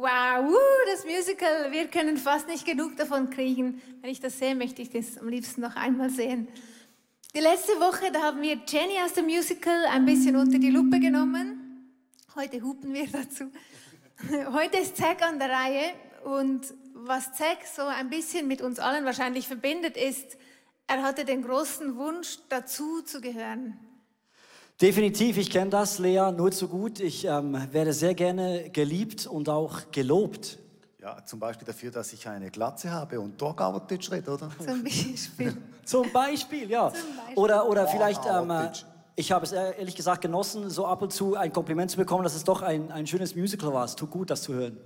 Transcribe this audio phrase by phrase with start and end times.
[0.00, 0.56] Wow, uh,
[0.86, 3.82] das Musical, wir können fast nicht genug davon kriegen.
[4.00, 6.48] Wenn ich das sehe, möchte ich das am liebsten noch einmal sehen.
[7.34, 11.00] Die letzte Woche, da haben wir Jenny aus dem Musical ein bisschen unter die Lupe
[11.00, 11.92] genommen.
[12.34, 13.52] Heute hupen wir dazu.
[14.54, 15.92] Heute ist Zack an der Reihe
[16.24, 20.38] und was Zack so ein bisschen mit uns allen wahrscheinlich verbindet, ist,
[20.86, 23.78] er hatte den großen Wunsch, dazu zu gehören.
[24.80, 27.00] Definitiv, ich kenne das, Lea, nur zu gut.
[27.00, 30.58] Ich ähm, werde sehr gerne geliebt und auch gelobt.
[31.02, 34.48] Ja, zum Beispiel dafür, dass ich eine Glatze habe und Torgauerdeutsch rede, oder?
[34.58, 35.56] Zum Beispiel.
[35.84, 36.90] Zum Beispiel, ja.
[36.90, 37.36] Zum Beispiel.
[37.36, 38.70] Oder, oder vielleicht, ähm,
[39.16, 42.34] ich habe es ehrlich gesagt genossen, so ab und zu ein Kompliment zu bekommen, dass
[42.34, 43.84] es doch ein, ein schönes Musical war.
[43.84, 44.78] Es tut gut, das zu hören.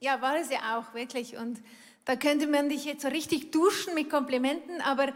[0.00, 1.36] Ja, war es ja auch, wirklich.
[1.36, 1.60] Und
[2.04, 5.06] da könnte man dich jetzt so richtig duschen mit Komplimenten, aber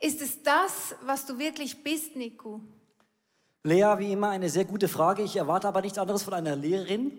[0.00, 2.60] ist es das, was du wirklich bist, Nico?
[3.68, 5.22] Lea, wie immer eine sehr gute Frage.
[5.22, 7.12] Ich erwarte aber nichts anderes von einer Lehrerin.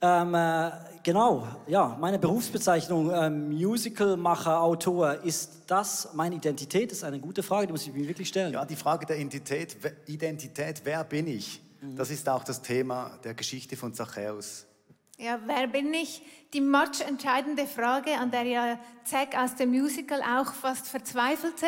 [0.00, 0.70] Ähm, äh,
[1.04, 6.90] genau, ja, meine Berufsbezeichnung, ähm, Musicalmacher, Autor, ist das meine Identität?
[6.90, 8.52] Das ist eine gute Frage, die muss ich mir wirklich stellen.
[8.52, 11.62] Ja, die Frage der Identität, wer- Identität, wer bin ich?
[11.96, 14.66] Das ist auch das Thema der Geschichte von Zachäus.
[15.18, 16.20] Ja, wer bin ich?
[16.52, 21.66] Die match entscheidende Frage, an der ja Zack aus dem Musical auch fast verzweifelte.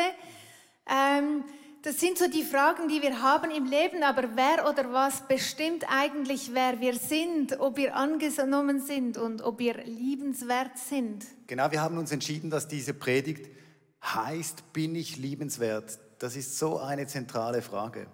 [0.87, 1.43] Ähm,
[1.85, 5.85] das sind so die Fragen, die wir haben im Leben, aber wer oder was bestimmt
[5.87, 11.27] eigentlich, wer wir sind, ob wir angenommen sind und ob wir liebenswert sind?
[11.45, 13.51] Genau, wir haben uns entschieden, dass diese Predigt
[14.03, 15.99] heißt, bin ich liebenswert?
[16.17, 18.07] Das ist so eine zentrale Frage.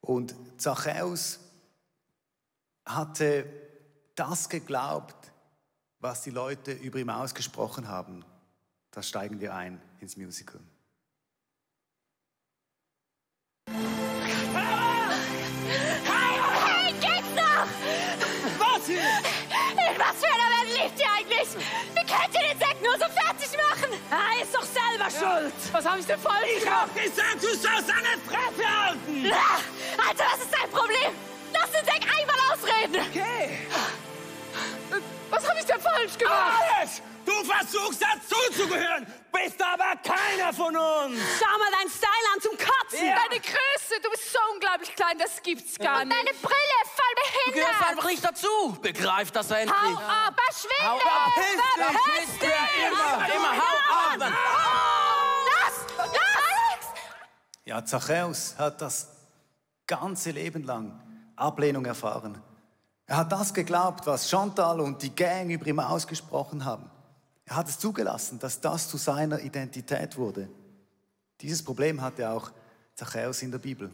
[0.00, 1.40] Und Zachäus
[2.86, 3.44] hatte
[4.14, 5.30] das geglaubt,
[6.00, 8.24] was die Leute über ihn ausgesprochen haben.
[8.92, 10.62] Da steigen wir ein ins Musical.
[18.88, 19.92] Was hier?
[19.92, 21.48] In was für einer Welt lebt ihr eigentlich?
[21.92, 23.92] Wie könnt ihr den Sekt nur so fertig machen?
[24.10, 25.52] Er ist doch selber schuld.
[25.72, 29.30] Was habe ich denn falsch Ich hab gesagt, du sollst eine Fresse halten.
[29.30, 31.12] Ah, Alter, was ist dein Problem?
[31.52, 33.06] Lass den Sekt einmal ausreden.
[33.10, 33.58] Okay.
[35.30, 36.62] Was habe ich denn falsch gemacht?
[36.78, 37.02] Alles!
[37.26, 41.20] Du versuchst dazuzugehören, bist aber keiner von uns.
[41.38, 43.06] Schau mal deinen Style an zum Kotzen.
[43.06, 43.16] Ja.
[43.16, 46.18] Deine Größe, du bist so unglaublich klein, das gibt's gar Und nicht.
[46.18, 46.78] Deine Brille,
[47.58, 48.78] gehörst einfach nicht dazu.
[48.82, 49.74] Begreif das endlich.
[49.74, 50.84] Hau ab, verschwinde.
[50.84, 51.32] Hau ab,
[51.76, 52.48] verpiss dich.
[52.48, 52.86] dich.
[52.86, 53.76] Immer, immer, hau
[54.12, 54.32] ab.
[55.46, 56.86] Lass, lass.
[57.64, 59.08] Ja, Zachäus hat das
[59.86, 61.00] ganze Leben lang
[61.36, 62.42] Ablehnung erfahren.
[63.06, 66.90] Er hat das geglaubt, was Chantal und die Gang über ihn ausgesprochen haben.
[67.46, 70.50] Er hat es zugelassen, dass das zu seiner Identität wurde.
[71.40, 72.50] Dieses Problem hatte auch
[72.94, 73.90] Zachäus in der Bibel.